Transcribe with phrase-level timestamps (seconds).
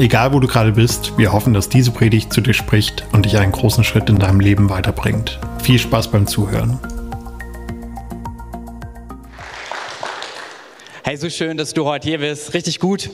[0.00, 3.36] Egal wo du gerade bist, wir hoffen, dass diese Predigt zu dir spricht und dich
[3.36, 5.38] einen großen Schritt in deinem Leben weiterbringt.
[5.62, 6.78] Viel Spaß beim Zuhören.
[11.02, 12.52] Hey, so schön, dass du heute hier bist.
[12.52, 13.08] Richtig gut.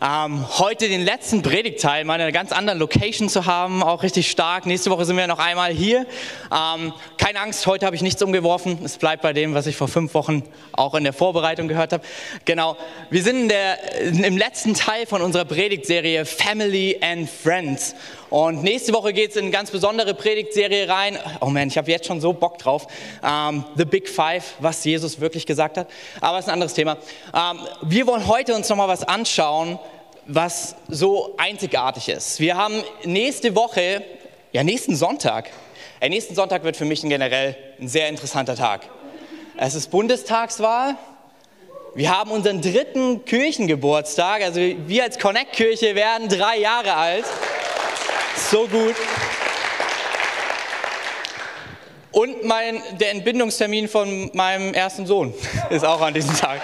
[0.00, 4.30] Ähm, heute den letzten Predigtteil mal in einer ganz anderen Location zu haben, auch richtig
[4.30, 4.64] stark.
[4.64, 6.06] Nächste Woche sind wir noch einmal hier.
[6.52, 8.78] Ähm, keine Angst, heute habe ich nichts umgeworfen.
[8.84, 12.04] Es bleibt bei dem, was ich vor fünf Wochen auch in der Vorbereitung gehört habe.
[12.44, 12.76] Genau,
[13.10, 17.96] wir sind in der, im letzten Teil von unserer Predigtserie Family and Friends.
[18.32, 21.18] Und nächste Woche geht es in eine ganz besondere Predigtserie rein.
[21.42, 22.86] Oh man, ich habe jetzt schon so Bock drauf.
[23.22, 25.86] Um, The Big Five, was Jesus wirklich gesagt hat.
[26.18, 26.96] Aber es ist ein anderes Thema.
[27.34, 29.78] Um, wir wollen heute uns nochmal was anschauen,
[30.24, 32.40] was so einzigartig ist.
[32.40, 34.02] Wir haben nächste Woche,
[34.52, 35.50] ja nächsten Sonntag,
[36.00, 38.88] der nächsten Sonntag wird für mich generell ein sehr interessanter Tag.
[39.58, 40.96] Es ist Bundestagswahl.
[41.94, 44.40] Wir haben unseren dritten Kirchengeburtstag.
[44.40, 47.26] Also wir als Connect-Kirche werden drei Jahre alt.
[48.36, 48.94] So gut.
[52.12, 55.32] Und mein, der Entbindungstermin von meinem ersten Sohn
[55.70, 56.60] ist auch an diesem Tag.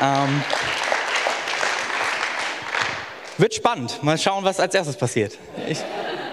[0.00, 0.42] Ähm,
[3.38, 4.02] wird spannend.
[4.02, 5.36] Mal schauen, was als erstes passiert.
[5.68, 5.78] Ich,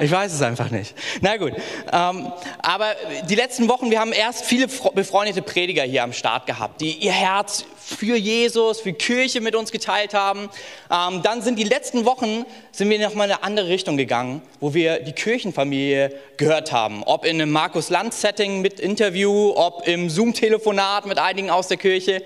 [0.03, 0.93] ich weiß es einfach nicht.
[1.21, 1.53] Na gut.
[1.91, 2.93] Ähm, aber
[3.29, 7.11] die letzten Wochen, wir haben erst viele befreundete Prediger hier am Start gehabt, die ihr
[7.11, 10.49] Herz für Jesus, für Kirche mit uns geteilt haben.
[10.91, 14.73] Ähm, dann sind die letzten Wochen, sind wir nochmal in eine andere Richtung gegangen, wo
[14.73, 17.03] wir die Kirchenfamilie gehört haben.
[17.03, 22.23] Ob in einem Markus-Land-Setting mit Interview, ob im Zoom-Telefonat mit einigen aus der Kirche.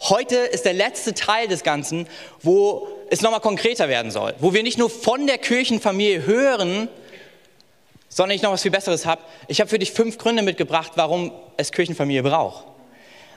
[0.00, 2.06] Heute ist der letzte Teil des Ganzen,
[2.42, 6.88] wo es nochmal konkreter werden soll, wo wir nicht nur von der Kirchenfamilie hören,
[8.16, 9.20] sondern ich noch was viel Besseres habe.
[9.46, 12.64] Ich habe für dich fünf Gründe mitgebracht, warum es Kirchenfamilie braucht.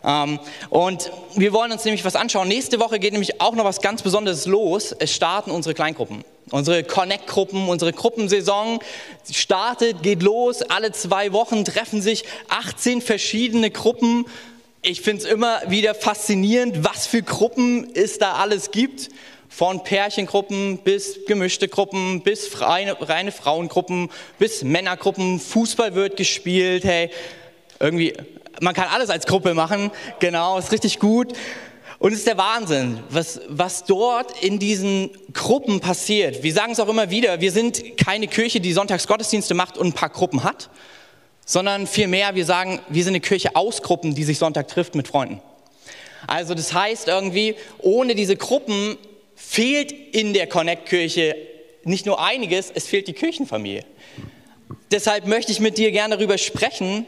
[0.06, 2.47] Ähm, und wir wollen uns nämlich was anschauen.
[2.47, 4.95] Nächste Woche geht nämlich auch noch was ganz Besonderes los.
[4.97, 6.23] Es starten unsere Kleingruppen.
[6.51, 8.79] Unsere Connect-Gruppen, unsere Gruppensaison
[9.29, 10.62] startet, geht los.
[10.62, 14.25] Alle zwei Wochen treffen sich 18 verschiedene Gruppen
[14.81, 19.09] ich finde es immer wieder faszinierend, was für Gruppen es da alles gibt.
[19.49, 25.39] Von Pärchengruppen bis gemischte Gruppen, bis reine, reine Frauengruppen, bis Männergruppen.
[25.39, 26.83] Fußball wird gespielt.
[26.83, 27.09] Hey,
[27.79, 28.13] irgendwie,
[28.61, 29.91] man kann alles als Gruppe machen.
[30.19, 31.33] Genau, ist richtig gut.
[31.99, 36.43] Und es ist der Wahnsinn, was, was dort in diesen Gruppen passiert.
[36.43, 39.93] Wir sagen es auch immer wieder, wir sind keine Kirche, die Sonntagsgottesdienste macht und ein
[39.93, 40.69] paar Gruppen hat,
[41.45, 45.09] sondern vielmehr, wir sagen, wir sind eine Kirche aus Gruppen, die sich Sonntag trifft mit
[45.09, 45.41] Freunden.
[46.25, 48.97] Also das heißt irgendwie, ohne diese Gruppen
[49.39, 51.35] fehlt in der Connect-Kirche
[51.83, 53.85] nicht nur einiges, es fehlt die Kirchenfamilie.
[54.91, 57.05] Deshalb möchte ich mit dir gerne darüber sprechen,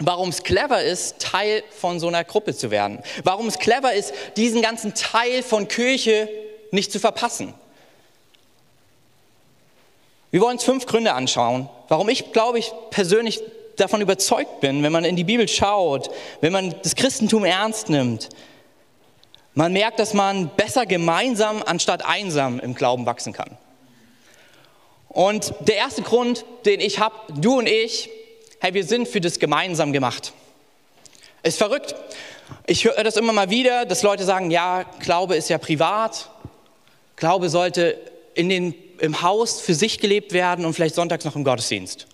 [0.00, 3.00] warum es clever ist, Teil von so einer Gruppe zu werden.
[3.24, 6.28] Warum es clever ist, diesen ganzen Teil von Kirche
[6.70, 7.54] nicht zu verpassen.
[10.30, 13.40] Wir wollen uns fünf Gründe anschauen, warum ich, glaube ich, persönlich
[13.76, 18.28] davon überzeugt bin, wenn man in die Bibel schaut, wenn man das Christentum ernst nimmt.
[19.60, 23.58] Man merkt, dass man besser gemeinsam anstatt einsam im Glauben wachsen kann.
[25.10, 28.08] Und der erste Grund, den ich habe, du und ich,
[28.60, 30.32] hey, wir sind für das gemeinsam gemacht.
[31.42, 31.94] Ist verrückt.
[32.66, 36.30] Ich höre das immer mal wieder, dass Leute sagen, ja, Glaube ist ja privat.
[37.16, 38.00] Glaube sollte
[38.32, 42.06] in den im Haus für sich gelebt werden und vielleicht sonntags noch im Gottesdienst.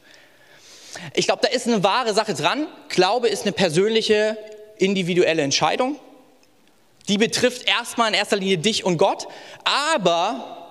[1.14, 2.66] Ich glaube, da ist eine wahre Sache dran.
[2.88, 4.36] Glaube ist eine persönliche,
[4.78, 6.00] individuelle Entscheidung.
[7.09, 9.28] Die betrifft erstmal in erster Linie dich und Gott.
[9.65, 10.67] Aber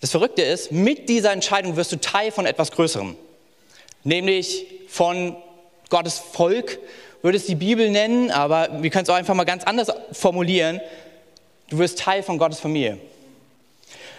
[0.00, 3.16] das Verrückte ist, mit dieser Entscheidung wirst du Teil von etwas Größerem.
[4.04, 5.36] Nämlich von
[5.88, 6.78] Gottes Volk,
[7.22, 10.80] würde es die Bibel nennen, aber wir können es auch einfach mal ganz anders formulieren.
[11.68, 12.98] Du wirst Teil von Gottes Familie.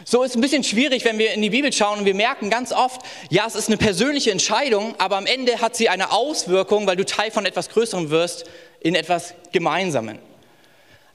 [0.04, 2.50] So ist es ein bisschen schwierig, wenn wir in die Bibel schauen und wir merken
[2.50, 6.88] ganz oft, ja, es ist eine persönliche Entscheidung, aber am Ende hat sie eine Auswirkung,
[6.88, 8.46] weil du Teil von etwas Größerem wirst,
[8.80, 10.20] in etwas Gemeinsamen.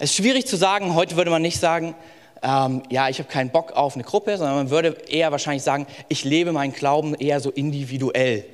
[0.02, 1.94] Es ist schwierig zu sagen, heute würde man nicht sagen,
[2.42, 5.86] ähm, ja, ich habe keinen Bock auf eine Gruppe, sondern man würde eher wahrscheinlich sagen,
[6.08, 8.44] ich lebe meinen Glauben eher so individuell.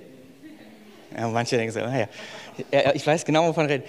[1.16, 2.06] Ja, manche denken so, naja,
[2.92, 3.84] ich weiß genau, wovon ich rede.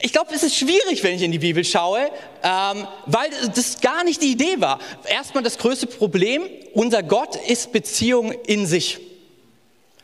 [0.00, 2.00] Ich glaube, es ist schwierig, wenn ich in die Bibel schaue,
[2.42, 4.80] ähm, weil das gar nicht die Idee war.
[5.04, 6.42] Erstmal das größte Problem,
[6.74, 8.98] unser Gott ist Beziehung in sich.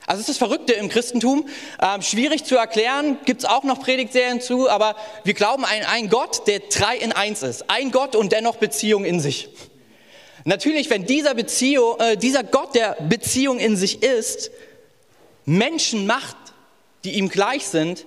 [0.07, 1.49] Also es ist das Verrückte im Christentum,
[1.81, 6.11] ähm, schwierig zu erklären, gibt es auch noch Predigtserien zu, aber wir glauben an einen
[6.11, 7.71] Gott, der drei in eins ist.
[7.71, 9.49] Ein Gott und dennoch Beziehung in sich.
[10.45, 14.51] Natürlich, wenn dieser, Beziehung, äh, dieser Gott, der Beziehung in sich ist,
[15.47, 16.37] Menschen macht,
[17.05, 18.05] die ihm gleich sind,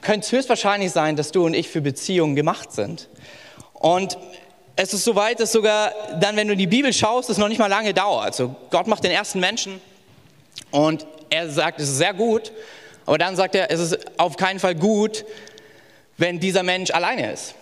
[0.00, 3.08] könnte es höchstwahrscheinlich sein, dass du und ich für Beziehungen gemacht sind.
[3.74, 4.18] Und
[4.74, 7.48] es ist so weit, dass sogar dann, wenn du in die Bibel schaust, es noch
[7.48, 8.24] nicht mal lange dauert.
[8.24, 9.80] Also Gott macht den ersten Menschen
[10.72, 12.52] und er sagt, es ist sehr gut,
[13.06, 15.24] aber dann sagt er, es ist auf keinen Fall gut,
[16.18, 17.54] wenn dieser Mensch alleine ist.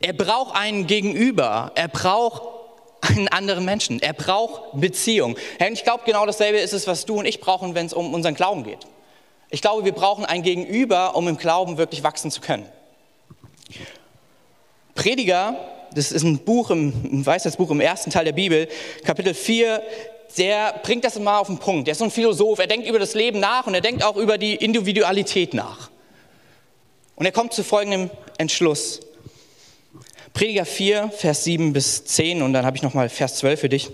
[0.00, 2.42] Er braucht einen Gegenüber, er braucht
[3.00, 5.36] einen anderen Menschen, er braucht Beziehung.
[5.72, 8.34] Ich glaube, genau dasselbe ist es, was du und ich brauchen, wenn es um unseren
[8.34, 8.86] Glauben geht.
[9.50, 12.68] Ich glaube, wir brauchen ein Gegenüber, um im Glauben wirklich wachsen zu können.
[14.94, 15.56] Prediger,
[15.94, 18.68] das ist ein Buch, ein Weisheitsbuch im ersten Teil der Bibel,
[19.04, 19.82] Kapitel 4,
[20.36, 21.86] der bringt das mal auf den Punkt.
[21.86, 24.16] Der ist so ein Philosoph, er denkt über das Leben nach und er denkt auch
[24.16, 25.90] über die Individualität nach.
[27.14, 29.00] Und er kommt zu folgendem Entschluss.
[30.34, 33.90] Prediger 4, Vers 7 bis 10 und dann habe ich nochmal Vers 12 für dich.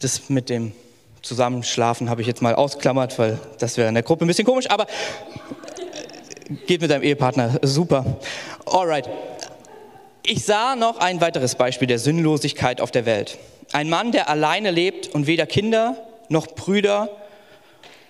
[0.00, 0.72] Das mit dem
[1.22, 4.70] Zusammenschlafen habe ich jetzt mal ausklammert, weil das wäre in der Gruppe ein bisschen komisch,
[4.70, 4.86] aber
[6.66, 8.18] geht mit deinem Ehepartner, super.
[8.66, 9.08] Alright.
[10.24, 13.38] Ich sah noch ein weiteres Beispiel der Sinnlosigkeit auf der Welt.
[13.72, 15.96] Ein Mann, der alleine lebt und weder Kinder
[16.28, 17.10] noch Brüder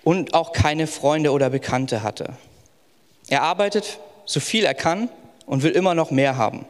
[0.03, 2.33] und auch keine Freunde oder Bekannte hatte.
[3.29, 5.09] Er arbeitet so viel er kann
[5.45, 6.65] und will immer noch mehr haben.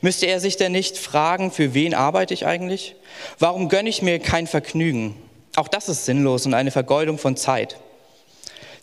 [0.00, 2.96] Müsste er sich denn nicht fragen, für wen arbeite ich eigentlich?
[3.38, 5.14] Warum gönne ich mir kein Vergnügen?
[5.56, 7.76] Auch das ist sinnlos und eine Vergeudung von Zeit.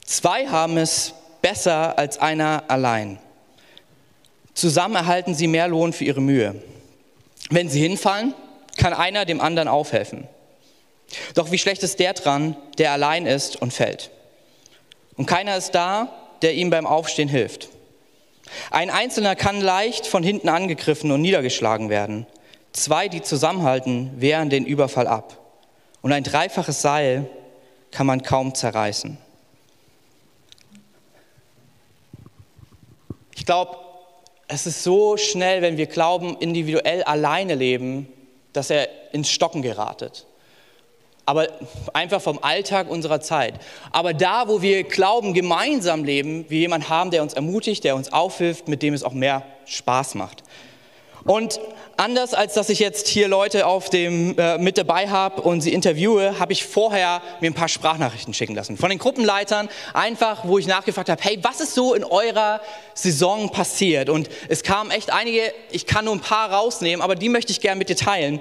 [0.06, 3.19] Zwei haben es besser als einer allein.
[4.54, 6.62] Zusammen erhalten sie mehr Lohn für ihre Mühe.
[7.50, 8.33] Wenn sie hinfallen,
[8.77, 10.27] kann einer dem anderen aufhelfen.
[11.35, 14.09] Doch wie schlecht ist der dran, der allein ist und fällt?
[15.15, 16.09] Und keiner ist da,
[16.41, 17.69] der ihm beim Aufstehen hilft.
[18.71, 22.25] Ein Einzelner kann leicht von hinten angegriffen und niedergeschlagen werden.
[22.71, 25.37] Zwei, die zusammenhalten, wehren den Überfall ab.
[26.01, 27.29] Und ein dreifaches Seil
[27.91, 29.17] kann man kaum zerreißen.
[33.35, 33.77] Ich glaube,
[34.47, 38.07] es ist so schnell, wenn wir glauben, individuell alleine leben,
[38.53, 40.25] dass er ins Stocken geratet.
[41.25, 41.47] Aber
[41.94, 43.55] einfach vom Alltag unserer Zeit.
[43.91, 48.11] Aber da, wo wir glauben, gemeinsam leben, wir jemanden haben, der uns ermutigt, der uns
[48.11, 50.44] aufhilft, mit dem es auch mehr Spaß macht.
[51.25, 51.59] Und
[51.95, 55.71] anders als dass ich jetzt hier Leute auf dem, äh, mit dabei habe und sie
[55.71, 58.77] interviewe, habe ich vorher mir ein paar Sprachnachrichten schicken lassen.
[58.77, 62.59] Von den Gruppenleitern, einfach, wo ich nachgefragt habe, hey, was ist so in eurer
[62.93, 64.09] Saison passiert?
[64.09, 67.61] Und es kamen echt einige, ich kann nur ein paar rausnehmen, aber die möchte ich
[67.61, 68.39] gerne mit dir teilen.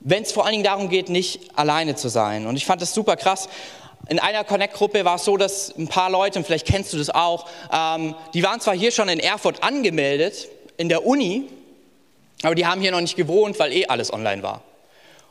[0.00, 2.46] Wenn es vor allen Dingen darum geht, nicht alleine zu sein.
[2.46, 3.50] Und ich fand das super krass.
[4.08, 7.10] In einer Connect-Gruppe war es so, dass ein paar Leute, und vielleicht kennst du das
[7.10, 10.48] auch, ähm, die waren zwar hier schon in Erfurt angemeldet,
[10.78, 11.50] in der Uni,
[12.42, 14.62] aber die haben hier noch nicht gewohnt, weil eh alles online war.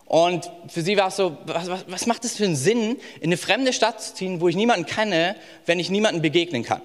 [0.06, 3.30] Und für sie war es so, was, was, was macht es für einen Sinn, in
[3.30, 5.36] eine fremde Stadt zu ziehen, wo ich niemanden kenne,
[5.68, 6.82] wenn ich niemanden begegnen kann?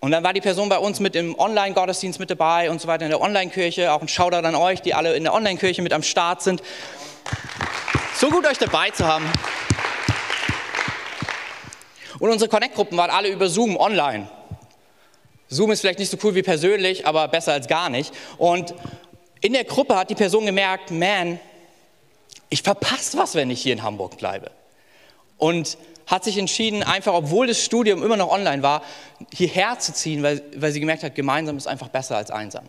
[0.00, 3.04] Und dann war die Person bei uns mit im Online-Gottesdienst mit dabei und so weiter
[3.04, 3.92] in der Online-Kirche.
[3.92, 6.62] Auch ein Shoutout an euch, die alle in der Online-Kirche mit am Start sind.
[8.16, 9.24] So gut euch dabei zu haben.
[12.18, 14.28] Und unsere Connect-Gruppen waren alle über Zoom online.
[15.48, 18.12] Zoom ist vielleicht nicht so cool wie persönlich, aber besser als gar nicht.
[18.38, 18.74] Und
[19.42, 21.38] in der Gruppe hat die Person gemerkt, man,
[22.48, 24.50] ich verpasse was, wenn ich hier in Hamburg bleibe.
[25.36, 28.82] Und hat sich entschieden, einfach, obwohl das Studium immer noch online war,
[29.32, 32.64] hierher zu ziehen, weil, weil sie gemerkt hat, gemeinsam ist einfach besser als einsam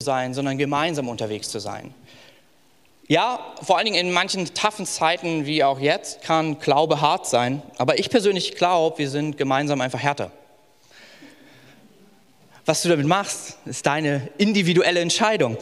[0.00, 1.94] sein, sondern gemeinsam unterwegs zu sein.
[3.08, 7.62] Ja, vor allen Dingen in manchen taffen Zeiten wie auch jetzt kann Glaube hart sein,
[7.78, 10.32] aber ich persönlich glaube, wir sind gemeinsam einfach härter.
[12.66, 15.56] Was du damit machst, ist deine individuelle Entscheidung.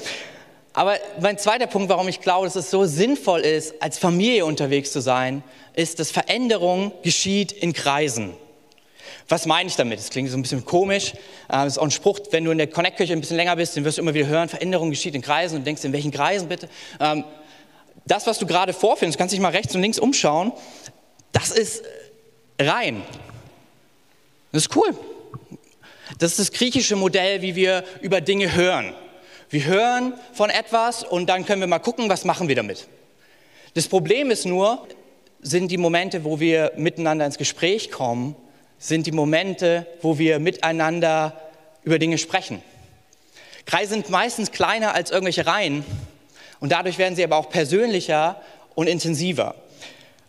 [0.72, 4.90] Aber mein zweiter Punkt, warum ich glaube, dass es so sinnvoll ist, als Familie unterwegs
[4.90, 5.44] zu sein,
[5.74, 8.32] ist, dass Veränderung geschieht in Kreisen.
[9.28, 9.98] Was meine ich damit?
[9.98, 11.12] Das klingt so ein bisschen komisch.
[11.12, 11.18] Äh,
[11.48, 13.84] das ist auch ein Spruch, wenn du in der Connect-Kirche ein bisschen länger bist, den
[13.84, 16.68] wirst du immer wieder hören, Veränderung geschieht in Kreisen und denkst, in welchen Kreisen bitte?
[17.00, 17.24] Ähm,
[18.06, 20.52] das, was du gerade vorfindest, kannst dich mal rechts und links umschauen,
[21.32, 21.84] das ist
[22.58, 23.02] rein.
[24.52, 24.94] Das ist cool.
[26.18, 28.94] Das ist das griechische Modell, wie wir über Dinge hören.
[29.50, 32.88] Wir hören von etwas und dann können wir mal gucken, was machen wir damit.
[33.74, 34.86] Das Problem ist nur,
[35.40, 38.36] sind die Momente, wo wir miteinander ins Gespräch kommen,
[38.78, 41.40] sind die Momente, wo wir miteinander
[41.82, 42.62] über Dinge sprechen.
[43.66, 45.84] Kreise sind meistens kleiner als irgendwelche Reihen
[46.60, 48.40] und dadurch werden sie aber auch persönlicher
[48.74, 49.54] und intensiver.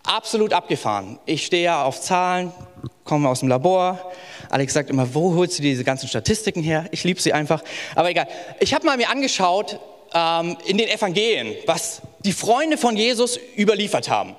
[0.04, 1.20] Absolut abgefahren.
[1.26, 2.52] Ich stehe ja auf Zahlen,
[3.04, 4.12] komme aus dem Labor.
[4.50, 6.86] Alex sagt immer, wo holst du diese ganzen Statistiken her?
[6.92, 7.64] Ich liebe sie einfach.
[7.96, 8.28] Aber egal.
[8.60, 9.80] Ich habe mal mir angeschaut
[10.14, 14.36] ähm, in den Evangelien, was die Freunde von Jesus überliefert haben.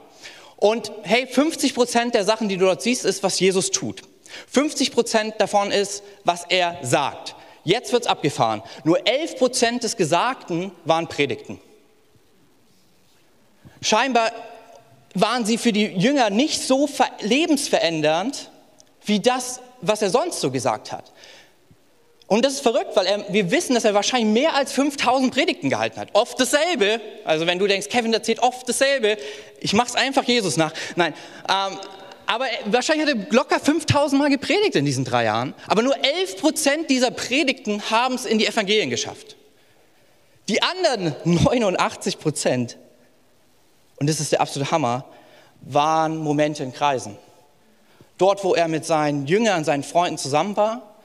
[0.56, 4.02] Und hey, 50 Prozent der Sachen, die du dort siehst, ist, was Jesus tut.
[4.48, 7.34] 50 Prozent davon ist, was er sagt.
[7.64, 8.62] Jetzt wird's abgefahren.
[8.84, 11.60] Nur 11 Prozent des Gesagten waren Predigten.
[13.82, 14.30] Scheinbar
[15.20, 16.88] waren sie für die Jünger nicht so
[17.20, 18.50] lebensverändernd
[19.04, 21.12] wie das, was er sonst so gesagt hat.
[22.28, 25.70] Und das ist verrückt, weil er, wir wissen, dass er wahrscheinlich mehr als 5000 Predigten
[25.70, 26.08] gehalten hat.
[26.12, 27.00] Oft dasselbe.
[27.24, 29.16] Also wenn du denkst, Kevin erzählt oft dasselbe,
[29.60, 30.72] ich mache es einfach Jesus nach.
[30.96, 31.14] Nein,
[31.48, 31.78] ähm,
[32.26, 35.54] aber wahrscheinlich hat er locker 5000 Mal gepredigt in diesen drei Jahren.
[35.68, 39.36] Aber nur 11 Prozent dieser Predigten haben es in die Evangelien geschafft.
[40.48, 42.76] Die anderen 89 Prozent,
[43.96, 45.04] und das ist der absolute Hammer,
[45.62, 47.16] waren Momente in Kreisen.
[48.18, 50.96] Dort, wo er mit seinen Jüngern, seinen Freunden zusammen war,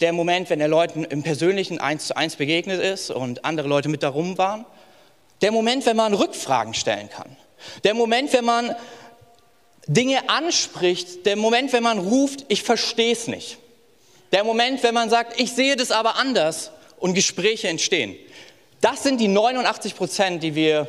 [0.00, 3.88] der Moment, wenn er Leuten im Persönlichen eins zu eins begegnet ist und andere Leute
[3.88, 4.64] mit darum waren.
[5.42, 7.36] Der Moment, wenn man Rückfragen stellen kann.
[7.82, 8.76] Der Moment, wenn man
[9.88, 11.26] Dinge anspricht.
[11.26, 13.58] Der Moment, wenn man ruft, ich verstehe es nicht.
[14.30, 18.16] Der Moment, wenn man sagt, ich sehe das aber anders und Gespräche entstehen.
[18.80, 20.86] Das sind die 89 Prozent, die wir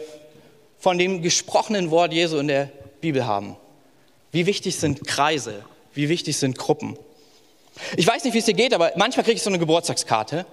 [0.79, 2.69] von dem gesprochenen Wort Jesu in der
[3.01, 3.57] Bibel haben.
[4.31, 5.63] Wie wichtig sind Kreise?
[5.93, 6.97] Wie wichtig sind Gruppen?
[7.97, 10.45] Ich weiß nicht, wie es dir geht, aber manchmal kriege ich so eine Geburtstagskarte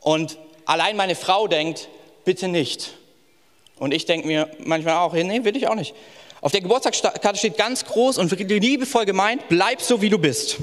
[0.00, 1.88] und allein meine Frau denkt,
[2.24, 2.94] bitte nicht.
[3.78, 5.94] Und ich denke mir manchmal auch, nee, will ich auch nicht.
[6.40, 10.58] Auf der Geburtstagskarte steht ganz groß und liebevoll gemeint, bleib so wie du bist.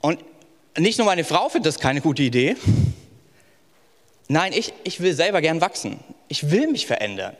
[0.00, 0.20] Und
[0.78, 2.56] nicht nur meine Frau findet das keine gute Idee.
[4.28, 6.00] Nein, ich, ich will selber gern wachsen.
[6.28, 7.36] Ich will mich verändern.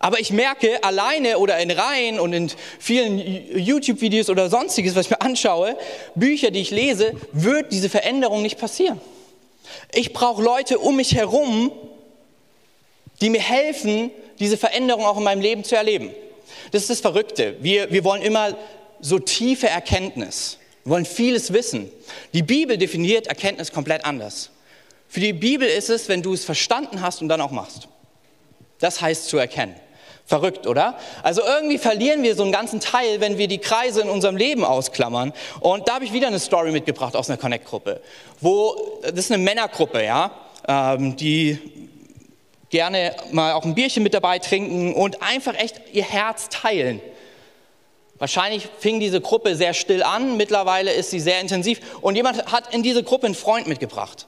[0.00, 3.18] Aber ich merke alleine oder in Reihen und in vielen
[3.58, 5.76] YouTube-Videos oder sonstiges, was ich mir anschaue,
[6.14, 9.00] Bücher, die ich lese, wird diese Veränderung nicht passieren.
[9.92, 11.72] Ich brauche Leute um mich herum,
[13.20, 16.10] die mir helfen, diese Veränderung auch in meinem Leben zu erleben.
[16.70, 17.56] Das ist das Verrückte.
[17.60, 18.56] Wir, wir wollen immer
[19.00, 20.58] so tiefe Erkenntnis.
[20.84, 21.90] Wir wollen vieles wissen.
[22.34, 24.50] Die Bibel definiert Erkenntnis komplett anders.
[25.08, 27.88] Für die Bibel ist es, wenn du es verstanden hast und dann auch machst.
[28.78, 29.74] Das heißt zu erkennen.
[30.26, 30.98] Verrückt, oder?
[31.22, 34.62] Also irgendwie verlieren wir so einen ganzen Teil, wenn wir die Kreise in unserem Leben
[34.62, 35.32] ausklammern.
[35.60, 38.02] Und da habe ich wieder eine Story mitgebracht aus einer Connect-Gruppe.
[38.42, 40.30] Wo, das ist eine Männergruppe, ja,
[40.68, 41.58] ähm, die
[42.68, 47.00] gerne mal auch ein Bierchen mit dabei trinken und einfach echt ihr Herz teilen.
[48.18, 52.74] Wahrscheinlich fing diese Gruppe sehr still an, mittlerweile ist sie sehr intensiv und jemand hat
[52.74, 54.26] in diese Gruppe einen Freund mitgebracht.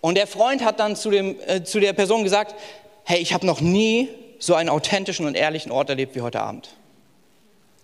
[0.00, 2.54] Und der Freund hat dann zu, dem, äh, zu der Person gesagt,
[3.04, 6.70] hey, ich habe noch nie so einen authentischen und ehrlichen Ort erlebt wie heute Abend.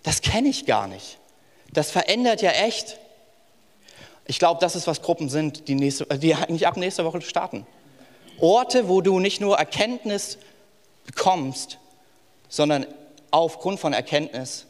[0.03, 1.17] Das kenne ich gar nicht.
[1.71, 2.99] Das verändert ja echt.
[4.25, 7.65] Ich glaube, das ist, was Gruppen sind, die, nächste, die eigentlich ab nächster Woche starten.
[8.39, 10.37] Orte, wo du nicht nur Erkenntnis
[11.05, 11.77] bekommst,
[12.49, 12.85] sondern
[13.31, 14.65] aufgrund von Erkenntnis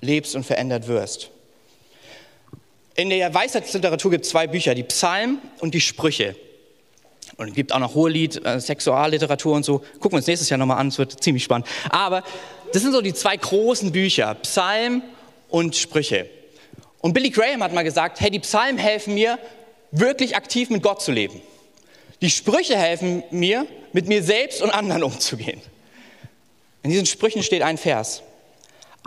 [0.00, 1.30] lebst und verändert wirst.
[2.94, 6.36] In der Weisheitsliteratur gibt es zwei Bücher, die Psalmen und die Sprüche.
[7.40, 9.78] Und es gibt auch noch Hohelied, äh, Sexualliteratur und so.
[9.94, 11.66] Gucken wir uns nächstes Jahr nochmal an, es wird ziemlich spannend.
[11.88, 12.22] Aber
[12.74, 15.02] das sind so die zwei großen Bücher, Psalm
[15.48, 16.28] und Sprüche.
[17.00, 19.38] Und Billy Graham hat mal gesagt, hey, die Psalmen helfen mir,
[19.90, 21.40] wirklich aktiv mit Gott zu leben.
[22.20, 25.62] Die Sprüche helfen mir, mit mir selbst und anderen umzugehen.
[26.82, 28.22] In diesen Sprüchen steht ein Vers.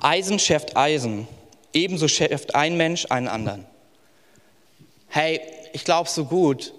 [0.02, 1.28] Eisen schärft Eisen,
[1.72, 3.68] ebenso schärft ein Mensch einen anderen.
[5.08, 5.40] Hey,
[5.74, 6.74] ich glaube so gut,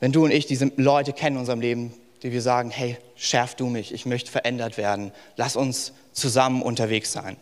[0.00, 3.54] wenn du und ich diese Leute kennen in unserem Leben, die wir sagen, hey, schärf
[3.54, 7.36] du mich, ich möchte verändert werden, lass uns zusammen unterwegs sein.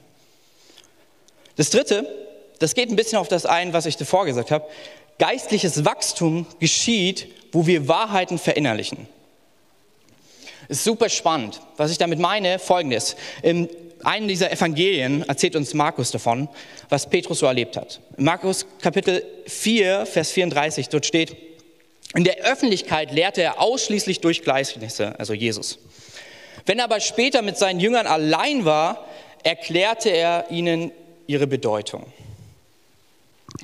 [1.56, 2.06] Das Dritte,
[2.58, 4.66] das geht ein bisschen auf das ein, was ich davor gesagt habe.
[5.18, 9.08] Geistliches Wachstum geschieht, wo wir Wahrheiten verinnerlichen.
[10.68, 11.60] Ist super spannend.
[11.76, 13.16] Was ich damit meine, folgendes.
[13.42, 13.68] In
[14.04, 16.48] einem dieser Evangelien erzählt uns Markus davon,
[16.88, 18.00] was Petrus so erlebt hat.
[18.16, 21.47] In Markus Kapitel 4, Vers 34, dort steht,
[22.14, 25.78] in der Öffentlichkeit lehrte er ausschließlich durch Gleichnisse, also Jesus.
[26.64, 29.06] Wenn er aber später mit seinen Jüngern allein war,
[29.42, 30.90] erklärte er ihnen
[31.26, 32.06] ihre Bedeutung.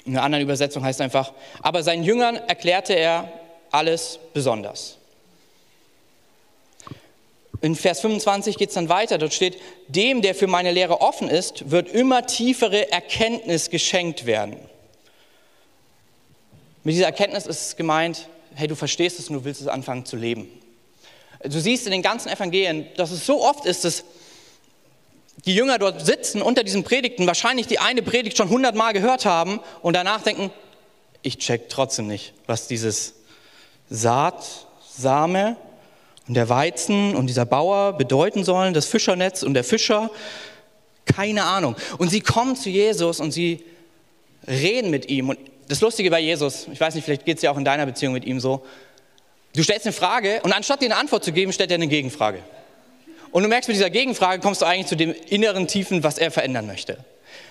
[0.05, 1.33] In einer anderen Übersetzung heißt es einfach,
[1.63, 3.33] aber seinen Jüngern erklärte er
[3.71, 4.99] alles besonders.
[7.61, 9.59] In Vers 25 geht es dann weiter, dort steht,
[9.89, 14.57] dem, der für meine Lehre offen ist, wird immer tiefere Erkenntnis geschenkt werden.
[16.85, 20.17] Mit dieser Erkenntnis ist gemeint, hey, du verstehst es und du willst es anfangen zu
[20.17, 20.49] leben.
[21.43, 24.05] Du siehst in den ganzen Evangelien, dass es so oft ist, dass
[25.47, 29.61] die Jünger dort sitzen unter diesen Predigten, wahrscheinlich die eine Predigt schon hundertmal gehört haben
[29.83, 30.51] und danach denken,
[31.23, 33.15] ich check trotzdem nicht, was dieses
[33.89, 34.45] Saat,
[34.97, 35.57] Same
[36.29, 40.11] und der Weizen und dieser Bauer bedeuten sollen, das Fischernetz und der Fischer.
[41.07, 41.77] Keine Ahnung.
[41.99, 43.65] Und sie kommen zu Jesus und sie
[44.47, 45.31] reden mit ihm.
[45.31, 45.39] Und
[45.69, 48.13] das Lustige bei Jesus, ich weiß nicht, vielleicht geht es ja auch in deiner Beziehung
[48.13, 48.65] mit ihm so,
[49.55, 52.41] du stellst eine Frage und anstatt dir eine Antwort zu geben, stellt er eine Gegenfrage.
[53.31, 56.31] Und du merkst, mit dieser Gegenfrage kommst du eigentlich zu dem inneren Tiefen, was er
[56.31, 56.99] verändern möchte.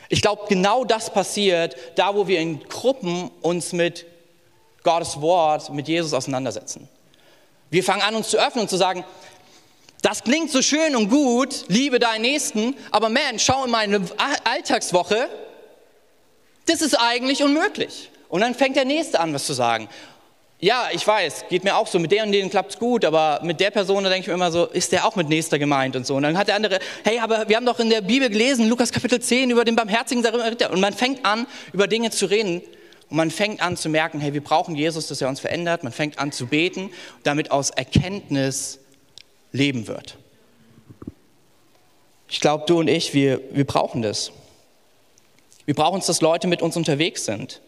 [0.10, 4.06] Ich glaube, genau das passiert, da wo wir in Gruppen uns mit
[4.84, 6.88] Gottes Wort, mit Jesus auseinandersetzen.
[7.70, 9.04] Wir fangen an, uns zu öffnen und zu sagen,
[10.02, 14.02] das klingt so schön und gut, liebe deinen Nächsten, aber man, schau in meine
[14.44, 15.30] Alltagswoche,
[16.66, 18.10] das ist eigentlich unmöglich.
[18.30, 19.90] Und dann fängt der Nächste an, was zu sagen.
[20.60, 23.42] Ja, ich weiß, geht mir auch so, mit der und denen klappt es gut, aber
[23.44, 25.98] mit der Person, da denke ich mir immer so, ist der auch mit Nächster gemeint
[25.98, 26.16] und so.
[26.16, 28.94] Und dann hat der andere, hey, aber wir haben doch in der Bibel gelesen, Lukas
[28.94, 30.72] Kapitel 10, über den barmherzigen Ritter.
[30.72, 32.62] Und man fängt an, über Dinge zu reden
[33.10, 35.84] und man fängt an zu merken, hey, wir brauchen Jesus, dass er uns verändert.
[35.84, 36.92] Man fängt an zu beten,
[37.24, 38.80] damit aus Erkenntnis
[39.52, 40.18] Leben wird.
[42.30, 44.32] Ich glaube, du und ich, wir, wir brauchen das.
[45.66, 47.62] Wir brauchen es, dass Leute mit uns unterwegs sind.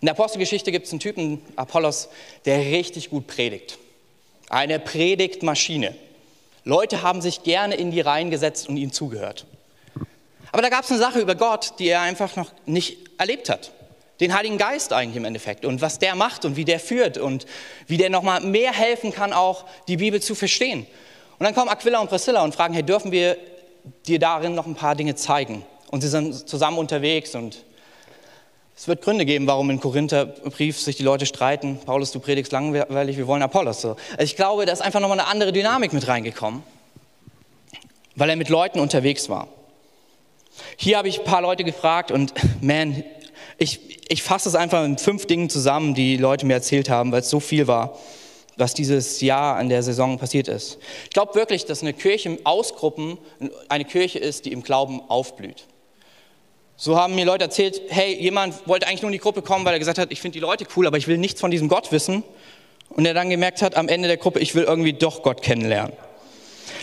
[0.00, 2.08] In der Apostelgeschichte gibt es einen Typen, Apollos,
[2.44, 3.78] der richtig gut predigt.
[4.50, 5.94] Eine Predigtmaschine.
[6.64, 9.46] Leute haben sich gerne in die Reihen gesetzt und ihm zugehört.
[10.52, 13.72] Aber da gab es eine Sache über Gott, die er einfach noch nicht erlebt hat.
[14.20, 17.46] Den Heiligen Geist eigentlich im Endeffekt und was der macht und wie der führt und
[17.86, 20.86] wie der nochmal mehr helfen kann, auch die Bibel zu verstehen.
[21.38, 23.36] Und dann kommen Aquila und Priscilla und fragen, hey, dürfen wir
[24.06, 25.64] dir darin noch ein paar Dinge zeigen?
[25.90, 27.64] Und sie sind zusammen unterwegs und
[28.76, 31.78] es wird Gründe geben, warum im Korintherbrief sich die Leute streiten.
[31.86, 33.80] Paulus, du predigst langweilig, wir wollen Apollos.
[33.80, 33.96] So.
[34.18, 36.62] Ich glaube, da ist einfach nochmal eine andere Dynamik mit reingekommen,
[38.16, 39.48] weil er mit Leuten unterwegs war.
[40.76, 43.02] Hier habe ich ein paar Leute gefragt und man,
[43.56, 47.20] ich, ich fasse es einfach in fünf Dingen zusammen, die Leute mir erzählt haben, weil
[47.20, 47.98] es so viel war,
[48.58, 50.78] was dieses Jahr an der Saison passiert ist.
[51.04, 53.16] Ich glaube wirklich, dass eine Kirche aus Gruppen
[53.70, 55.66] eine Kirche ist, die im Glauben aufblüht.
[56.78, 59.72] So haben mir Leute erzählt, hey, jemand wollte eigentlich nur in die Gruppe kommen, weil
[59.72, 61.90] er gesagt hat, ich finde die Leute cool, aber ich will nichts von diesem Gott
[61.90, 62.22] wissen.
[62.90, 65.94] Und er dann gemerkt hat am Ende der Gruppe, ich will irgendwie doch Gott kennenlernen.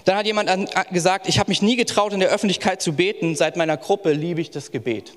[0.05, 0.49] Dann hat jemand
[0.91, 3.35] gesagt, ich habe mich nie getraut, in der Öffentlichkeit zu beten.
[3.35, 5.13] Seit meiner Gruppe liebe ich das Gebet.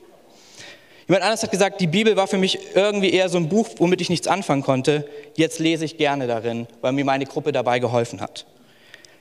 [1.09, 4.01] Jemand anderes hat gesagt, die Bibel war für mich irgendwie eher so ein Buch, womit
[4.01, 5.09] ich nichts anfangen konnte.
[5.37, 8.45] Jetzt lese ich gerne darin, weil mir meine Gruppe dabei geholfen hat.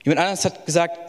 [0.03, 0.99] Jemand anderes hat gesagt,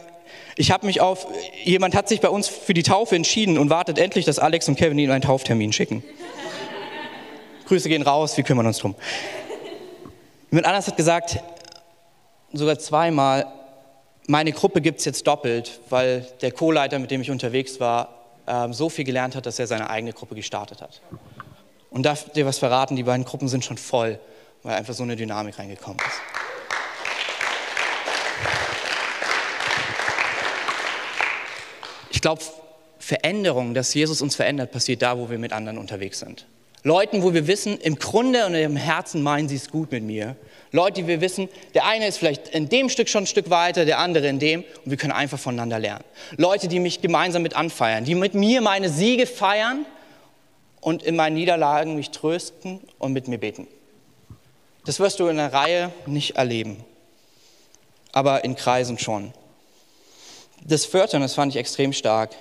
[0.55, 1.27] ich habe mich auf,
[1.63, 4.75] jemand hat sich bei uns für die Taufe entschieden und wartet endlich, dass Alex und
[4.77, 6.03] Kevin ihm einen Tauftermin schicken.
[7.65, 8.95] Grüße gehen raus, wir kümmern uns drum.
[10.51, 11.39] Jemand anders hat gesagt,
[12.53, 13.45] sogar zweimal,
[14.27, 18.09] meine Gruppe gibt es jetzt doppelt, weil der Co-Leiter, mit dem ich unterwegs war,
[18.47, 21.01] ähm, so viel gelernt hat, dass er seine eigene Gruppe gestartet hat.
[21.89, 24.19] Und darf dir was verraten, die beiden Gruppen sind schon voll,
[24.63, 26.46] weil einfach so eine Dynamik reingekommen ist.
[32.17, 32.41] Ich glaube,
[32.97, 36.47] Veränderung, dass Jesus uns verändert, passiert da, wo wir mit anderen unterwegs sind.
[36.81, 40.35] Leuten, wo wir wissen, im Grunde und im Herzen meinen sie es gut mit mir.
[40.71, 43.85] Leute, die wir wissen, der eine ist vielleicht in dem Stück schon ein Stück weiter,
[43.85, 46.03] der andere in dem und wir können einfach voneinander lernen.
[46.37, 49.85] Leute, die mich gemeinsam mit anfeiern, die mit mir meine Siege feiern
[50.81, 53.67] und in meinen Niederlagen mich trösten und mit mir beten.
[54.87, 56.83] Das wirst du in einer Reihe nicht erleben,
[58.11, 59.33] aber in Kreisen schon
[60.67, 62.31] das und das fand ich extrem stark,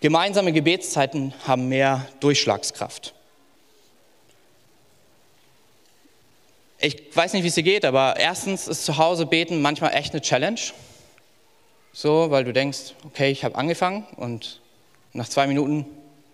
[0.00, 3.12] gemeinsame Gebetszeiten haben mehr Durchschlagskraft.
[6.80, 10.12] Ich weiß nicht, wie es dir geht, aber erstens ist zu Hause beten manchmal echt
[10.12, 10.60] eine Challenge.
[11.92, 14.60] So, weil du denkst, okay, ich habe angefangen und
[15.12, 15.86] nach zwei Minuten,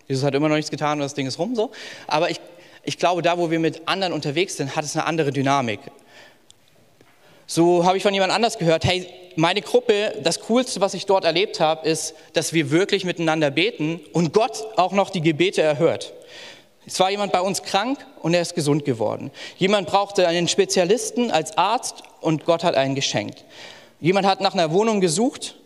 [0.07, 1.73] Jesus hat immer noch nichts getan und das Ding ist rum so.
[2.07, 2.38] Aber ich,
[2.83, 5.81] ich glaube, da, wo wir mit anderen unterwegs sind, hat es eine andere Dynamik.
[7.47, 11.25] So habe ich von jemand anders gehört, hey, meine Gruppe, das Coolste, was ich dort
[11.25, 16.12] erlebt habe, ist, dass wir wirklich miteinander beten und Gott auch noch die Gebete erhört.
[16.87, 19.31] Es war jemand bei uns krank und er ist gesund geworden.
[19.57, 23.44] Jemand brauchte einen Spezialisten als Arzt und Gott hat einen geschenkt.
[24.01, 25.57] Jemand hat nach einer Wohnung gesucht.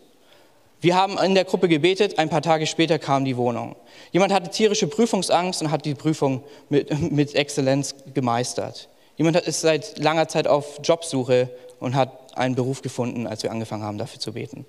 [0.81, 3.75] Wir haben in der Gruppe gebetet, ein paar Tage später kam die Wohnung.
[4.11, 8.87] Jemand hatte tierische Prüfungsangst und hat die Prüfung mit, mit Exzellenz gemeistert.
[9.19, 11.49] Jemand ist seit langer Zeit auf Jobsuche
[11.81, 14.65] und hat einen Beruf gefunden, als wir angefangen haben, dafür zu beten.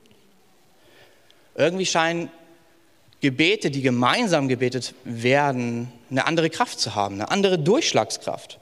[1.55, 2.31] Irgendwie scheinen
[3.21, 8.59] Gebete, die gemeinsam gebetet werden, eine andere Kraft zu haben, eine andere Durchschlagskraft.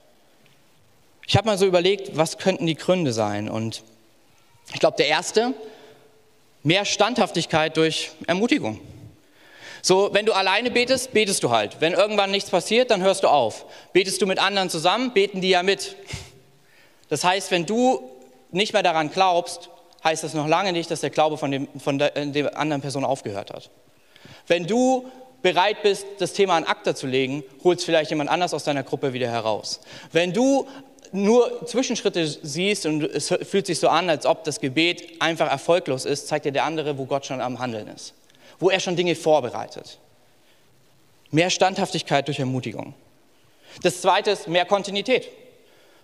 [1.26, 3.48] Ich habe mal so überlegt, was könnten die Gründe sein?
[3.48, 3.82] Und
[4.74, 5.54] Ich glaube, der erste,
[6.62, 8.78] mehr Standhaftigkeit durch Ermutigung.
[9.82, 11.80] So, wenn du alleine betest, betest du halt.
[11.80, 13.66] Wenn irgendwann nichts passiert, dann hörst du auf.
[13.92, 15.96] Betest du mit anderen zusammen, beten die ja mit.
[17.08, 18.00] Das heißt, wenn du
[18.50, 19.70] nicht mehr daran glaubst,
[20.04, 23.04] heißt das noch lange nicht, dass der Glaube von, dem, von der, der anderen Person
[23.04, 23.70] aufgehört hat.
[24.46, 25.06] Wenn du
[25.42, 29.12] bereit bist, das Thema an Akta zu legen, holst vielleicht jemand anders aus deiner Gruppe
[29.12, 29.80] wieder heraus.
[30.12, 30.66] Wenn du
[31.12, 36.04] nur Zwischenschritte siehst und es fühlt sich so an, als ob das Gebet einfach erfolglos
[36.04, 38.14] ist, zeigt dir der andere, wo Gott schon am Handeln ist,
[38.58, 39.98] wo er schon Dinge vorbereitet.
[41.30, 42.94] Mehr Standhaftigkeit durch Ermutigung.
[43.82, 45.28] Das zweite ist mehr Kontinuität.